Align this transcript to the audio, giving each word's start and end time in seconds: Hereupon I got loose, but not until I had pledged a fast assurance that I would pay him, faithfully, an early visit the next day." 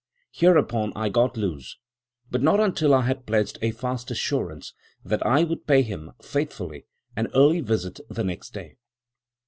Hereupon 0.31 0.93
I 0.95 1.09
got 1.09 1.37
loose, 1.37 1.77
but 2.31 2.41
not 2.41 2.59
until 2.59 2.91
I 2.91 3.01
had 3.01 3.27
pledged 3.27 3.59
a 3.61 3.69
fast 3.69 4.09
assurance 4.09 4.73
that 5.05 5.23
I 5.23 5.43
would 5.43 5.67
pay 5.67 5.83
him, 5.83 6.09
faithfully, 6.23 6.87
an 7.15 7.27
early 7.35 7.61
visit 7.61 7.99
the 8.09 8.23
next 8.23 8.49
day." 8.51 8.77